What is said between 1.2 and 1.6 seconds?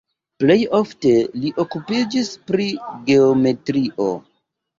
li